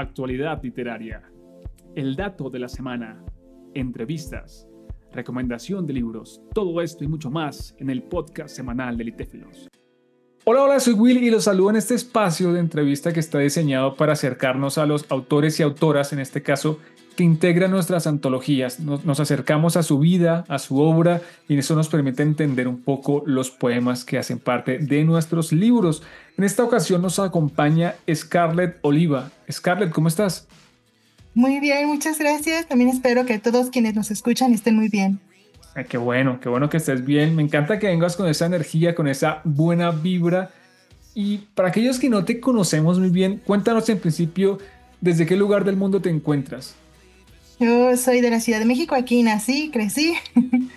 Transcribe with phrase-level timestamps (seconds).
[0.00, 1.22] actualidad literaria,
[1.94, 3.24] el dato de la semana,
[3.74, 4.68] entrevistas,
[5.12, 9.68] recomendación de libros, todo esto y mucho más en el podcast semanal de Litéfilos.
[10.50, 13.96] Hola, hola, soy Will y los saludo en este espacio de entrevista que está diseñado
[13.96, 16.78] para acercarnos a los autores y autoras, en este caso,
[17.18, 18.80] que integran nuestras antologías.
[18.80, 21.20] Nos, acercamos a su vida, a su obra,
[21.50, 26.02] y eso nos permite entender un poco los poemas que hacen parte de nuestros libros.
[26.38, 29.30] En esta ocasión nos acompaña Scarlett Oliva.
[29.52, 30.48] Scarlett, ¿cómo estás?
[31.34, 32.66] Muy bien, muchas gracias.
[32.66, 35.20] También espero que todos quienes nos escuchan estén muy bien
[35.84, 37.36] qué bueno, qué bueno que estés bien.
[37.36, 40.50] Me encanta que vengas con esa energía, con esa buena vibra.
[41.14, 44.58] Y para aquellos que no te conocemos muy bien, cuéntanos en principio
[45.00, 46.74] desde qué lugar del mundo te encuentras.
[47.60, 50.14] Yo soy de la Ciudad de México, aquí nací, crecí.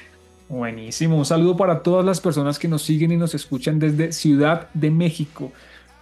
[0.49, 4.69] Buenísimo, un saludo para todas las personas que nos siguen y nos escuchan desde Ciudad
[4.73, 5.51] de México.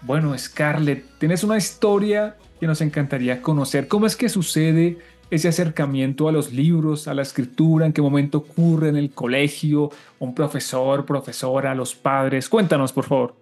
[0.02, 3.88] Bueno, Scarlett, tienes una historia que nos encantaría conocer.
[3.88, 4.97] ¿Cómo es que sucede
[5.32, 9.92] ese acercamiento a los libros, a la escritura, en qué momento ocurre en el colegio,
[10.17, 12.50] un profesor, profesora, los padres.
[12.50, 13.36] Cuéntanos, por favor.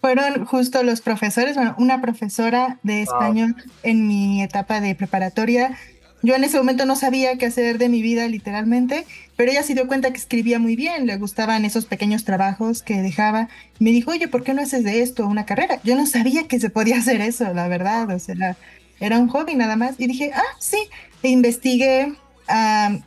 [0.00, 3.54] Fueron justo los profesores, bueno, una profesora de español
[3.84, 5.78] en mi etapa de preparatoria.
[6.24, 9.74] Yo en ese momento no sabía qué hacer de mi vida literalmente, pero ella se
[9.74, 13.48] dio cuenta que escribía muy bien, le gustaban esos pequeños trabajos que dejaba.
[13.80, 15.80] Me dijo, oye, ¿por qué no haces de esto una carrera?
[15.82, 18.10] Yo no sabía que se podía hacer eso, la verdad.
[18.10, 18.56] O sea,
[19.02, 19.96] era un hobby nada más.
[19.98, 20.78] Y dije, ah, sí,
[21.22, 22.14] e investigué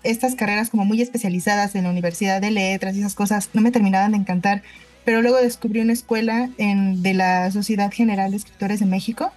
[0.04, 3.50] estas carreras como muy especializadas en la Universidad de Letras y esas cosas.
[3.54, 4.64] No me terminaban de encantar,
[5.04, 9.32] pero luego descubrí una escuela en, de la Sociedad General de Escritores de México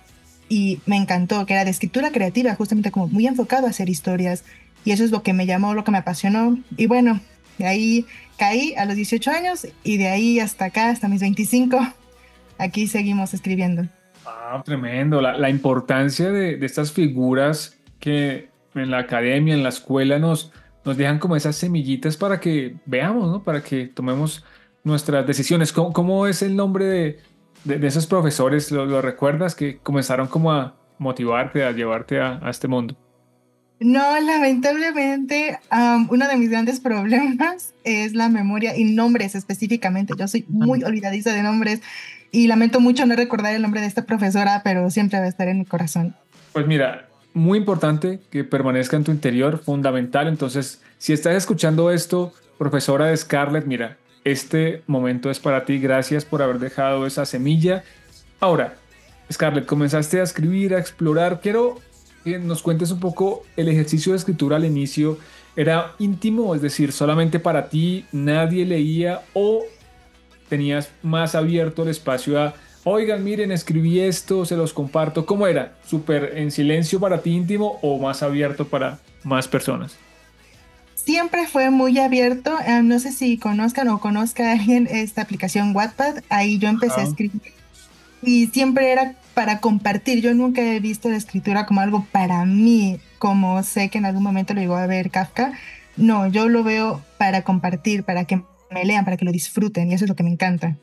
[0.48, 4.44] y me encantó, que era de escritura creativa, justamente como muy enfocado a hacer historias.
[4.84, 6.58] Y eso es lo que me llamó, lo que me apasionó.
[6.76, 7.20] Y bueno,
[7.58, 8.06] de ahí
[8.38, 11.78] caí a los 18 años y de ahí hasta acá, hasta mis 25,
[12.56, 13.88] aquí seguimos escribiendo.
[14.50, 15.20] Ah, tremendo.
[15.20, 20.52] La, importancia de, estas figuras que en la academia, en la escuela, nos,
[20.84, 23.42] nos dejan como esas semillitas para que veamos, ¿no?
[23.42, 24.44] Para que tomemos
[24.84, 25.72] nuestras decisiones.
[25.72, 27.20] ¿Cómo, es el nombre de,
[27.64, 28.70] de, esos profesores?
[28.70, 29.54] ¿Lo, recuerdas?
[29.54, 32.97] Que comenzaron como a motivarte, a llevarte a, este mundo.
[33.80, 35.58] No, lamentablemente,
[36.08, 40.14] uno de mis grandes problemas es la memoria y nombres específicamente.
[40.19, 41.80] Yo soy muy olvidadiza de nombres
[42.31, 45.49] y lamento mucho no recordar el nombre de esta profesora, pero siempre va a estar
[45.49, 46.15] en mi corazón.
[46.53, 50.28] Pues mira, muy importante que permanezca en tu interior, fundamental.
[50.28, 55.78] Entonces, si estás escuchando esto, profesora de Scarlett, mira, este momento es para ti.
[55.78, 57.84] Gracias por haber dejado esa semilla.
[58.41, 58.75] Ahora,
[59.33, 61.41] Scarlett, comenzaste a escribir, a explorar.
[61.41, 61.78] Quiero
[62.25, 65.19] que nos cuentes un poco el ejercicio de escritura al inicio.
[65.56, 66.55] ¿Era íntimo?
[66.55, 69.65] Es decir, solamente para ti, nadie leía o
[70.48, 72.54] tenías más abierto el espacio a,
[72.84, 75.26] oigan, miren, escribí esto, se los comparto.
[75.26, 75.75] ¿Cómo era?
[75.86, 79.97] ¿Súper en silencio para ti íntimo o más abierto para más personas?
[80.94, 82.56] Siempre fue muy abierto.
[82.66, 86.22] Eh, no sé si conozcan o conozca alguien esta aplicación Wattpad.
[86.28, 87.41] Ahí yo empecé a escribir.
[88.22, 90.20] Y siempre era para compartir.
[90.20, 94.22] Yo nunca he visto la escritura como algo para mí, como sé que en algún
[94.22, 95.53] momento lo llegó a ver Kafka.
[95.97, 99.94] No, yo lo veo para compartir, para que me lean, para que lo disfruten y
[99.94, 100.76] eso es lo que me encanta.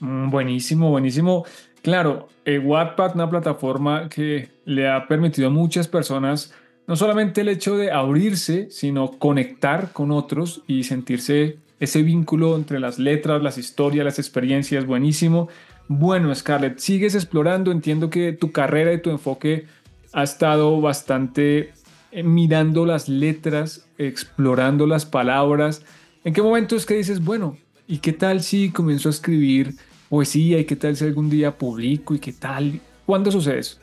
[0.00, 1.44] Mm, buenísimo, buenísimo.
[1.82, 6.52] Claro, eh, Wattpad, una plataforma que le ha permitido a muchas personas
[6.88, 12.80] no solamente el hecho de abrirse, sino conectar con otros y sentirse ese vínculo entre
[12.80, 15.48] las letras, las historias, las experiencias, buenísimo.
[15.86, 19.66] Bueno, Scarlett, sigues explorando, entiendo que tu carrera y tu enfoque
[20.14, 21.72] ha estado bastante
[22.10, 25.84] eh, mirando las letras, explorando las palabras,
[26.24, 27.56] ¿En qué momento es que dices, bueno,
[27.86, 29.74] ¿y qué tal si comienzo a escribir
[30.08, 30.58] poesía?
[30.58, 32.14] ¿Y qué tal si algún día publico?
[32.14, 32.80] ¿Y qué tal?
[33.06, 33.78] ¿Cuándo sucede eso?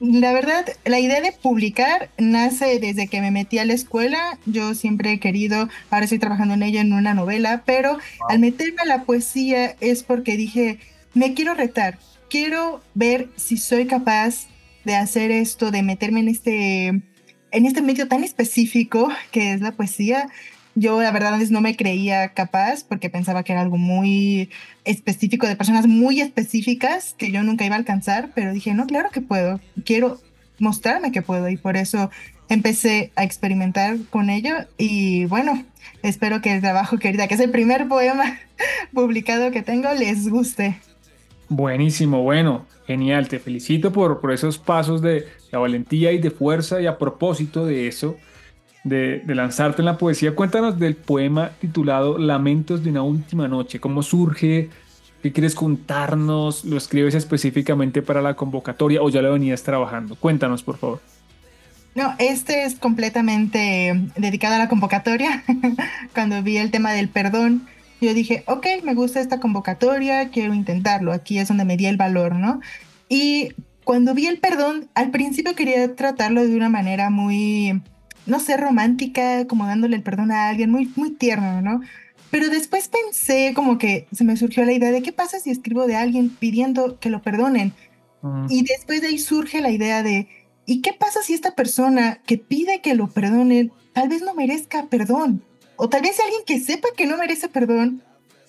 [0.00, 4.36] La verdad, la idea de publicar nace desde que me metí a la escuela.
[4.46, 8.82] Yo siempre he querido, ahora estoy trabajando en ella en una novela, pero al meterme
[8.82, 10.80] a la poesía es porque dije,
[11.14, 14.48] me quiero retar, quiero ver si soy capaz
[14.84, 19.70] de hacer esto, de meterme en este, en este medio tan específico que es la
[19.70, 20.28] poesía.
[20.74, 24.48] Yo la verdad antes no me creía capaz porque pensaba que era algo muy
[24.84, 29.10] específico de personas muy específicas que yo nunca iba a alcanzar, pero dije, no, claro
[29.10, 30.18] que puedo, quiero
[30.58, 32.10] mostrarme que puedo y por eso
[32.48, 35.64] empecé a experimentar con ello y bueno,
[36.02, 38.38] espero que el trabajo que que es el primer poema
[38.94, 40.78] publicado que tengo, les guste.
[41.48, 46.80] Buenísimo, bueno, genial, te felicito por, por esos pasos de la valentía y de fuerza
[46.80, 48.16] y a propósito de eso,
[48.84, 50.34] de, lanzarte en la poesía.
[50.34, 53.80] Cuéntanos del poema titulado Lamentos de una última noche.
[53.80, 54.70] ¿Cómo surge?
[55.22, 56.64] ¿Qué quieres contarnos?
[56.64, 60.16] ¿Lo escribes específicamente para la convocatoria o ya lo venías trabajando?
[60.16, 61.00] Cuéntanos, por favor.
[61.94, 65.44] No, este es completamente dedicado a la convocatoria.
[66.14, 67.68] Cuando vi el tema del perdón,
[68.00, 71.12] yo dije, ok, me gusta esta convocatoria, quiero intentarlo.
[71.12, 72.60] Aquí es donde me di el valor, ¿no?
[73.08, 73.50] Y
[73.84, 77.82] cuando vi el perdón, al principio quería tratarlo de una manera muy,
[78.26, 81.80] no sé, romántica, como dándole el perdón a alguien, muy, muy tierno, ¿no?
[82.30, 85.86] Pero después pensé como que se me surgió la idea de qué pasa si escribo
[85.86, 87.74] de alguien pidiendo que lo perdonen.
[88.48, 90.28] Y después de ahí surge la idea de,
[90.64, 94.86] ¿y qué pasa si esta persona que pide que lo perdonen tal vez no merezca
[94.86, 95.42] perdón?
[95.76, 98.02] O tal vez alguien que sepa que no merece perdón,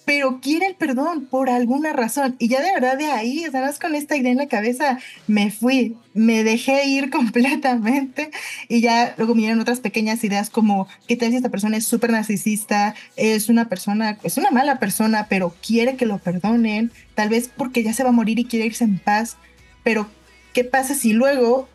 [0.06, 2.36] pero quiere el perdón por alguna razón.
[2.40, 5.96] Y ya de verdad de ahí, estabas con esta idea en la cabeza, me fui,
[6.14, 8.32] me dejé ir completamente
[8.68, 12.12] y ya luego miran otras pequeñas ideas como, ¿qué tal si esta persona es súper
[12.12, 12.96] narcisista?
[13.16, 17.84] Es una persona, es una mala persona, pero quiere que lo perdonen, tal vez porque
[17.84, 19.38] ya se va a morir y quiere irse en paz,
[19.84, 20.10] pero
[20.54, 21.70] ¿qué pasa si luego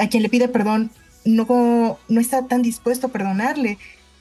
[0.00, 0.90] a quien le pide perdón
[1.24, 3.78] no, no está tan dispuesto a perdonarle?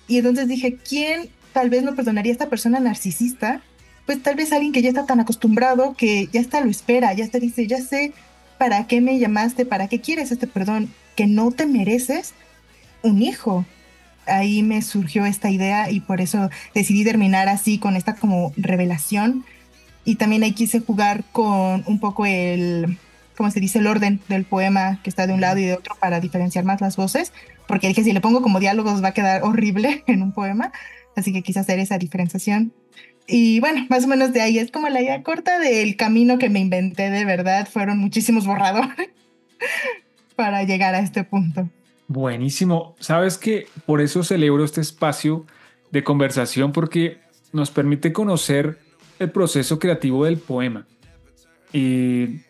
[0.07, 3.61] Y entonces dije, ¿quién tal vez no perdonaría a esta persona narcisista,
[4.05, 7.23] pues tal vez alguien que ya está tan acostumbrado que ya está lo espera, ya
[7.23, 8.13] está dice, ya sé
[8.57, 12.33] para qué me llamaste, para qué quieres este perdón, que no te mereces
[13.01, 13.65] un hijo.
[14.27, 19.45] Ahí me surgió esta idea y por eso decidí terminar así con esta como revelación.
[20.05, 22.97] Y también ahí quise jugar con un poco el,
[23.35, 23.79] ¿cómo se dice?
[23.79, 26.81] El orden del poema que está de un lado y de otro para diferenciar más
[26.81, 27.33] las voces,
[27.67, 30.71] porque dije, si le pongo como diálogos va a quedar horrible en un poema
[31.15, 32.73] así que quise hacer esa diferenciación.
[33.27, 36.49] Y bueno, más o menos de ahí es como la idea corta del camino que
[36.49, 37.67] me inventé de verdad.
[37.71, 39.09] Fueron muchísimos borradores
[40.35, 41.69] para llegar a este punto.
[42.07, 42.95] Buenísimo.
[42.99, 45.45] Sabes que por eso celebro este espacio
[45.91, 47.19] de conversación porque
[47.53, 48.79] nos permite conocer
[49.19, 50.87] el proceso creativo del poema.
[51.71, 52.41] Y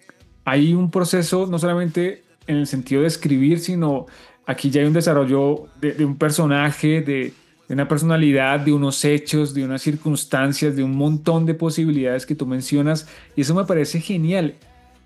[0.45, 4.07] hay un proceso no solamente en el sentido de escribir, sino
[4.47, 7.33] aquí ya hay un desarrollo de un personaje, de,
[7.71, 12.35] de una personalidad, de unos hechos, de unas circunstancias, de un montón de posibilidades que
[12.35, 13.07] tú mencionas.
[13.33, 14.55] Y eso me parece genial.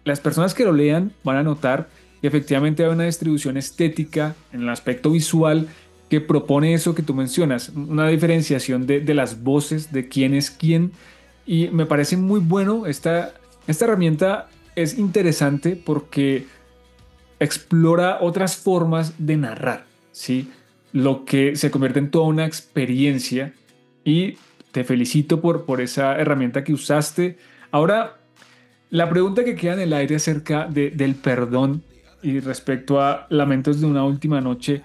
[0.04, 1.90] Las personas que lo lean van a notar
[2.22, 5.68] que efectivamente hay una distribución estética en el aspecto visual
[6.10, 10.92] que propone eso que tú mencionas, una diferenciación de, las voces, de quién es quién.
[11.46, 13.36] Y me parece muy bueno, esta,
[13.68, 16.48] esta herramienta es interesante porque
[17.40, 20.50] explora otras formas de narrar, ¿sí?
[20.96, 23.52] Lo que se convierte en toda una experiencia
[24.06, 24.38] y
[24.72, 27.38] te felicito por, por esa herramienta que usaste.
[27.70, 28.16] Ahora,
[28.92, 31.84] la pregunta que queda en el aire acerca del perdón
[32.24, 34.84] y respecto a Lamentos de una última noche,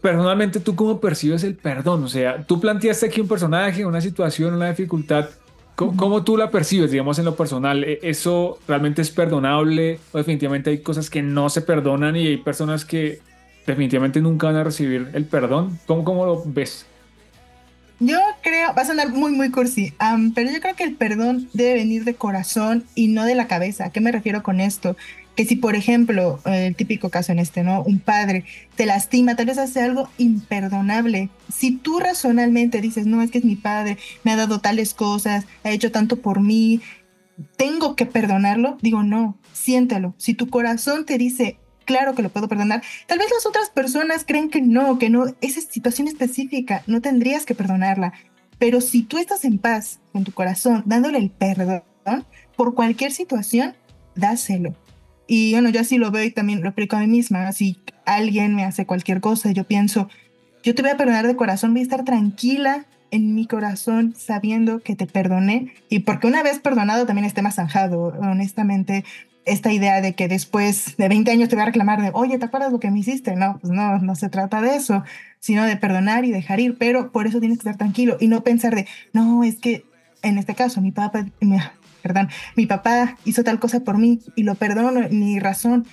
[0.00, 2.04] personalmente tú cómo percibes el perdón?
[2.04, 5.28] O sea, tú planteaste aquí un personaje, una situación, una dificultad.
[5.74, 7.82] ¿Cómo, ¿Cómo, tú la percibes, digamos, en lo personal?
[7.82, 9.98] ¿E-, ¿Eso realmente es perdonable?
[10.12, 13.18] ¿O definitivamente hay cosas que no se perdonan y hay personas que
[13.66, 15.78] definitivamente nunca van a recibir el perdón.
[15.86, 16.86] ¿Cómo, cómo lo ves?
[18.02, 19.92] Yo creo, va a sonar muy, muy cursi,
[20.34, 23.84] pero yo creo que el perdón debe venir de corazón y no de la cabeza.
[23.84, 24.96] ¿A qué me refiero con esto?
[25.36, 27.82] Que si, por ejemplo, el típico caso en este, ¿no?
[27.82, 31.28] Un padre te lastima, tal vez hace algo imperdonable.
[31.54, 35.44] Si tú razonalmente dices, no, es que es mi padre, me ha dado tales cosas,
[35.62, 36.80] ha hecho tanto por mí,
[37.56, 40.14] tengo que perdonarlo, digo, no, siéntelo.
[40.16, 41.58] Si tu corazón te dice,
[41.90, 42.82] claro que lo puedo perdonar.
[43.08, 47.44] Tal vez las otras personas creen que no, que no, esa situación específica no tendrías
[47.44, 48.12] que perdonarla.
[48.60, 51.82] Pero si tú estás en paz con tu corazón, dándole el perdón
[52.56, 53.74] por cualquier situación,
[54.14, 54.76] dáselo.
[55.26, 57.50] Y bueno, yo así lo veo y también lo aplico a mí misma.
[57.50, 60.08] Si alguien me hace cualquier cosa, yo pienso,
[60.62, 64.78] yo te voy a perdonar de corazón, voy a estar tranquila en mi corazón sabiendo
[64.78, 69.04] que te perdoné y porque una vez perdonado también esté más zanjado, honestamente
[69.44, 72.44] esta idea de que después de 20 años te voy a reclamar de, oye, ¿te
[72.44, 73.36] acuerdas lo que me hiciste?
[73.36, 75.02] No, pues no, no se trata de eso,
[75.38, 78.42] sino de perdonar y dejar ir, pero por eso tienes que estar tranquilo y no
[78.42, 79.84] pensar de, no, es que
[80.22, 81.26] en este caso mi papá,
[82.02, 85.86] perdón, mi papá hizo tal cosa por mí y lo perdono, mi razón,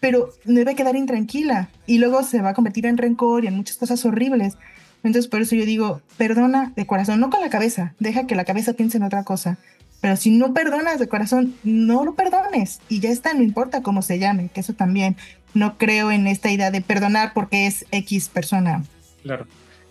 [0.00, 3.76] pero debe quedar intranquila y luego se va a convertir en rencor y en muchas
[3.76, 4.56] cosas horribles.
[5.02, 8.44] Entonces por eso yo digo, perdona de corazón, no con la cabeza, deja que la
[8.44, 9.58] cabeza piense en otra cosa
[10.00, 14.02] pero si no perdonas de corazón, no lo perdones y ya está, no importa cómo
[14.02, 15.16] se llame, que eso también
[15.54, 18.84] no creo en esta idea de perdonar porque es X persona.
[19.22, 19.46] Claro,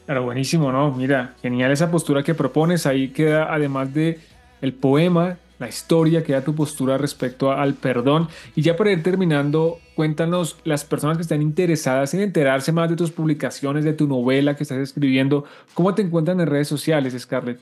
[0.05, 0.91] claro, buenísimo, ¿no?
[0.91, 2.85] Mira, genial esa postura que propones.
[2.85, 4.19] Ahí queda, además de
[4.61, 8.27] el poema, la historia, queda tu postura respecto al perdón.
[8.55, 12.95] Y ya para ir terminando, cuéntanos las personas que están interesadas en enterarse más de
[12.95, 17.59] tus publicaciones, de tu novela que estás escribiendo, ¿cómo te encuentran en redes sociales, Scarlett?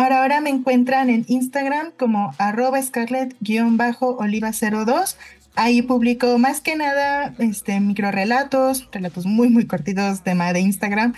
[0.00, 5.16] Por ahora me encuentran en Instagram como arroba scarlett-oliva02.
[5.56, 11.12] Ahí publico más que nada este, micro relatos, relatos muy, muy cortitos, tema de Instagram,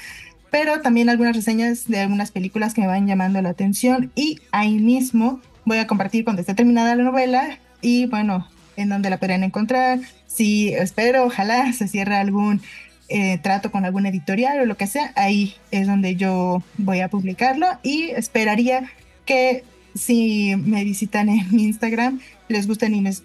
[0.51, 4.11] pero también algunas reseñas de algunas películas que me van llamando la atención.
[4.17, 9.11] Y ahí mismo voy a compartir cuando esté terminada la novela y bueno, en donde
[9.11, 10.01] la podrán encontrar.
[10.27, 12.61] Si espero, ojalá se cierre algún
[13.09, 17.09] eh, trato con algún editorial o lo que sea, ahí es donde yo voy a
[17.09, 18.91] publicarlo y esperaría
[19.27, 23.25] que si me visitan en mi Instagram les gusten, mis,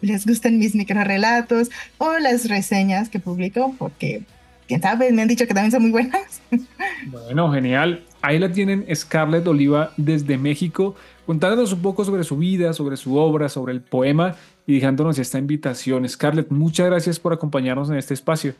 [0.00, 4.22] les gusten mis microrelatos o las reseñas que publico, porque
[4.66, 6.42] quién sabe, me han dicho que también son muy buenas.
[7.06, 8.04] Bueno, genial.
[8.20, 13.16] Ahí la tienen Scarlett Oliva desde México, contándonos un poco sobre su vida, sobre su
[13.16, 14.34] obra, sobre el poema
[14.66, 16.06] y dejándonos esta invitación.
[16.08, 18.54] Scarlett, muchas gracias por acompañarnos en este espacio.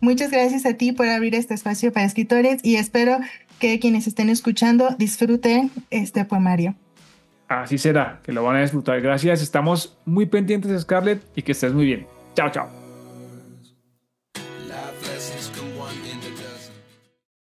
[0.00, 3.18] Muchas gracias a ti por abrir este espacio para escritores y espero
[3.58, 6.74] que quienes estén escuchando disfruten este poemario.
[7.48, 9.00] Así será, que lo van a disfrutar.
[9.00, 12.06] Gracias, estamos muy pendientes, Scarlett, y que estés muy bien.
[12.34, 12.85] Chao, chao.